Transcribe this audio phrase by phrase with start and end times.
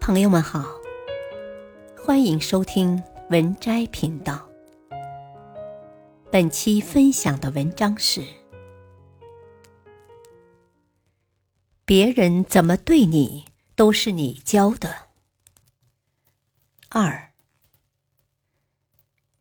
[0.00, 0.64] 朋友们好，
[1.96, 4.48] 欢迎收听文摘频道。
[6.32, 8.24] 本期分享的文章是：
[11.84, 13.44] 别人怎么对你，
[13.76, 15.10] 都是你教的。
[16.88, 17.32] 二，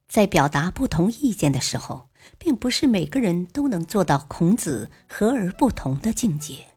[0.09, 6.68] 在表达不同意见的时候，并不是每个人都能做到孔子和而不同的境界。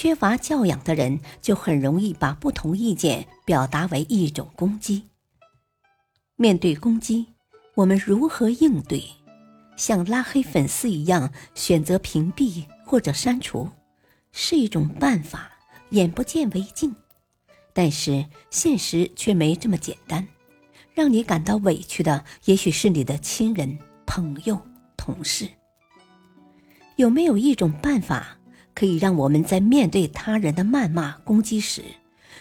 [0.00, 5.02] 缺乏教养的人就很容易把不同意见表达为一种攻击。
[6.36, 7.26] 面对攻击，
[7.74, 9.04] 我们如何应对？
[9.76, 13.68] 像拉黑粉丝一样选择屏蔽或者删除，
[14.32, 15.50] 是一种办法，
[15.90, 16.96] 眼不见为净。
[17.74, 20.26] 但是现实却没这么简单，
[20.94, 24.58] 让你感到委屈的，也许是你的亲人、朋友、
[24.96, 25.46] 同事。
[26.96, 28.38] 有没有一种办法？
[28.80, 31.84] 可以让我们在面对他人的谩骂攻击时，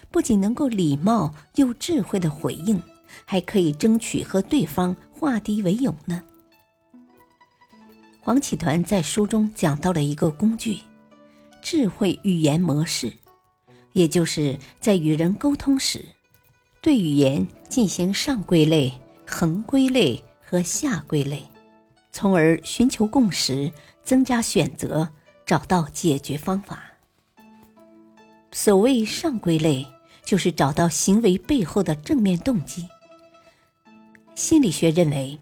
[0.09, 2.81] 不仅能够礼貌又智慧的回应，
[3.25, 6.23] 还可以争取和对方化敌为友呢？
[8.21, 10.77] 黄启团在书中讲到了一个工具——
[11.61, 13.11] 智慧语言模式，
[13.91, 16.05] 也就是在与人沟通时，
[16.81, 18.89] 对语言进行上归类、
[19.27, 21.43] 横归类和下归类，
[22.13, 23.69] 从而寻求共识，
[24.05, 25.05] 增加选择。
[25.49, 26.83] 找到解决方法。
[28.51, 29.83] 所谓上归类，
[30.23, 32.87] 就是找到行为背后的正面动机。
[34.35, 35.39] 心理学认为，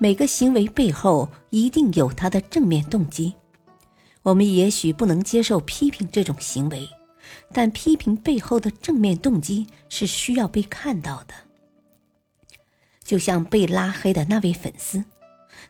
[0.00, 3.34] 每个行为背后一定有它的正面动机。
[4.22, 6.88] 我们也许不能接受批评这种行为，
[7.52, 11.34] 但批评背后的正面动机是需要被看到的。
[13.04, 15.04] 就像被拉黑的那位粉丝，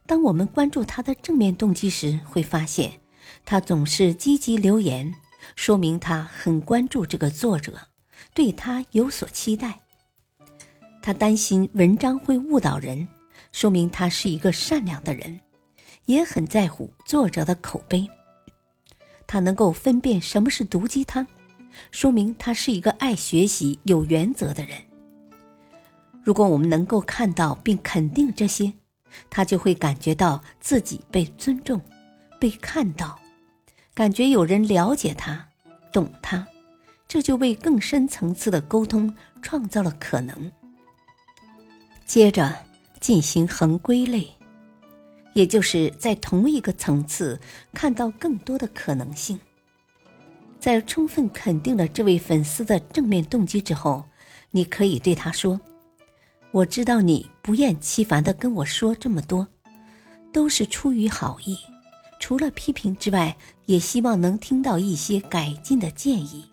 [0.06, 3.02] 当我们关注他的正面动机时，会发现。
[3.44, 5.14] 他总是积极留言，
[5.56, 7.88] 说明他很关注这个作者，
[8.34, 9.80] 对他有所期待。
[11.02, 13.08] 他担心文章会误导人，
[13.50, 15.41] 说明他是一个善良的人，
[16.06, 18.09] 也很在乎作者的口碑。
[19.26, 21.26] 他能够分辨什么是毒鸡汤，
[21.91, 24.78] 说明他是一个爱学习、有原则的人。
[26.22, 28.72] 如果我们能够看到并肯定这些，
[29.28, 31.81] 他就会感觉到自己被尊重、
[32.42, 33.20] 被看到。
[33.94, 35.47] 感觉有人了解他，
[35.92, 36.44] 懂他，
[37.06, 40.50] 这就为更深层次的沟通创造了可能。
[42.04, 42.52] 接着
[42.98, 44.28] 进行横归类，
[45.34, 47.38] 也就是在同一个层次
[47.72, 49.38] 看到更多的可能性。
[50.58, 54.04] 在充分肯定了这位粉丝的正面动机之后，
[54.50, 55.60] 你可以对他说
[56.50, 59.47] ：“我知道你不厌其烦的跟我说这么多，
[60.32, 61.56] 都是出于好意。”
[62.22, 66.44] 除了批评之外，也希望能听到一些改进的建议。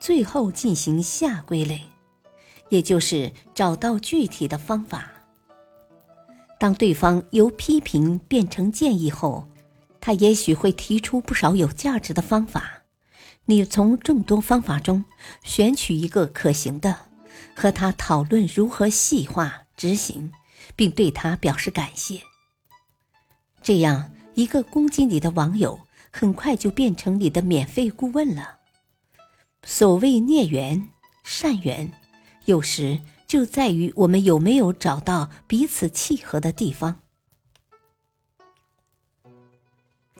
[0.00, 1.82] 最后进行下归类，
[2.70, 5.10] 也就是找到具体的方法。
[6.58, 9.46] 当对方由批评变成建议后，
[10.00, 12.84] 他也许会提出不少有价值的方法。
[13.44, 15.04] 你从众多方法中
[15.44, 16.96] 选取一个可行的，
[17.54, 20.32] 和他讨论如何细化执行，
[20.74, 22.22] 并对他表示感谢。
[23.66, 25.80] 这样一个攻击你的网友，
[26.12, 28.60] 很快就变成你的免费顾问了。
[29.64, 30.88] 所谓孽缘、
[31.24, 31.92] 善缘，
[32.44, 37.00] 有时就在于我们有没有找到彼此契合的地方。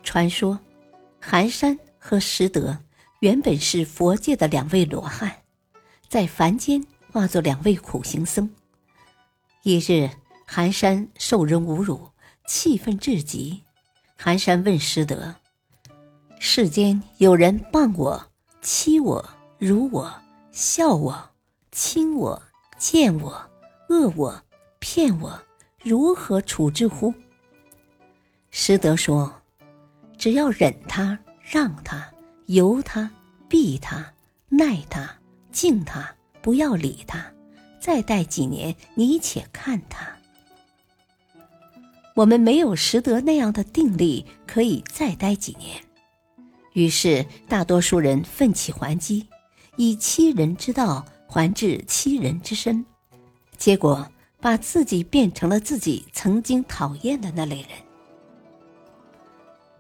[0.03, 0.59] 传说，
[1.21, 2.77] 寒山和拾得
[3.21, 5.45] 原本是佛界的两位罗汉，
[6.09, 8.51] 在凡间化作两位苦行僧。
[9.63, 10.11] 一日，
[10.45, 12.11] 寒山受人侮辱。
[12.47, 13.63] 气愤至极，
[14.17, 15.35] 寒山问师德
[16.39, 18.27] ：“世间有人谤我、
[18.63, 20.15] 欺我、辱我、
[20.53, 21.31] 笑我、
[21.73, 22.41] 轻我、
[22.79, 23.51] 贱我、
[23.89, 24.43] 恶我、
[24.79, 25.43] 骗我，
[25.83, 27.13] 如何处置乎？”
[28.51, 29.43] 师德说
[30.17, 32.09] ：“只要忍他、让他、
[32.47, 33.11] 由他、
[33.49, 34.15] 避他、
[34.49, 35.13] 耐他、
[35.51, 37.27] 敬他，不要理他，
[37.81, 40.07] 再待几年，你且看他。”
[42.17, 45.79] 我们没有识得那样的定力，可以再待几年。
[46.73, 49.27] 于是，大多数人奋起还击，
[49.77, 52.83] 以欺人之道还治欺人之身，
[53.59, 54.09] 结果
[54.41, 57.69] 把自己变成了自己曾经讨厌的那类人。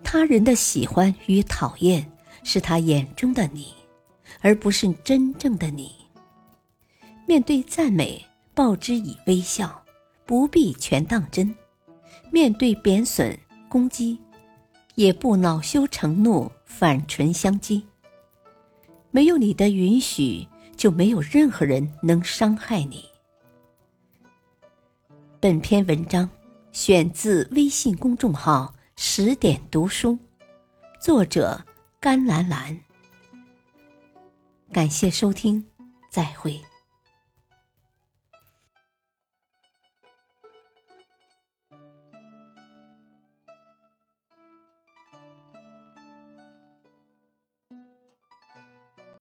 [0.04, 2.06] 他人的喜欢与讨厌，
[2.44, 3.72] 是他眼中的你，
[4.42, 5.90] 而不是真正的你。
[7.26, 8.22] 面对赞美，
[8.54, 9.82] 报之以微笑，
[10.26, 11.54] 不必全当真。
[12.30, 13.38] 面对贬损
[13.68, 14.18] 攻击，
[14.94, 17.82] 也不恼羞成怒，反唇相讥。
[19.10, 20.46] 没有你的允许，
[20.76, 23.04] 就没有任何人能伤害你。
[25.40, 26.28] 本篇文章
[26.72, 30.18] 选自微信公众号“十点读书”，
[31.00, 31.58] 作者
[32.00, 32.78] 甘蓝蓝。
[34.72, 35.64] 感谢收听，
[36.10, 36.60] 再会。